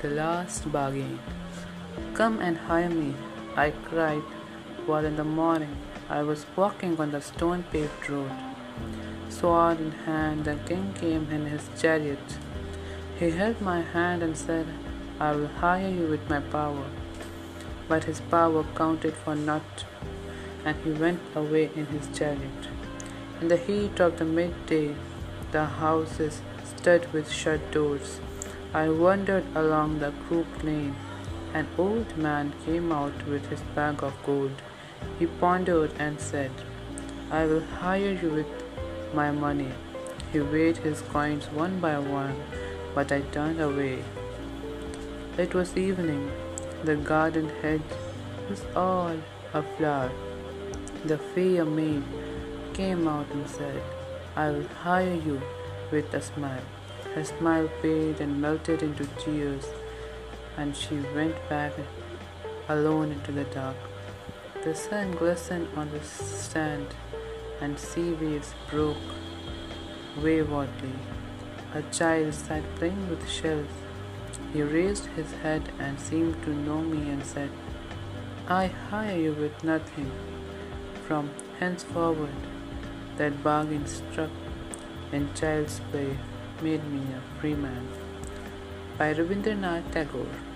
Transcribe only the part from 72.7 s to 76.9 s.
playing with shells. He raised his head and seemed to know